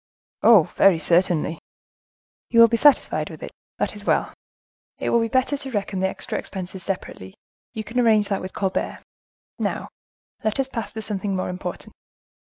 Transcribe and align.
"Oh! 0.41 0.63
very 0.63 0.97
certainly." 0.97 1.59
"You 2.49 2.59
will 2.59 2.67
be 2.67 2.75
satisfied 2.75 3.29
with 3.29 3.43
it? 3.43 3.51
That 3.77 3.93
is 3.93 4.03
well. 4.03 4.33
It 4.97 5.11
will 5.11 5.19
be 5.21 5.27
better 5.27 5.55
to 5.55 5.69
reckon 5.69 5.99
the 5.99 6.07
extra 6.09 6.39
expenses 6.39 6.81
separately; 6.81 7.35
you 7.75 7.83
can 7.83 7.99
arrange 7.99 8.27
that 8.29 8.41
with 8.41 8.51
Colbert. 8.51 9.03
Now 9.59 9.89
let 10.43 10.59
us 10.59 10.67
pass 10.67 10.91
to 10.93 11.03
something 11.03 11.35
more 11.37 11.49
important." 11.49 11.93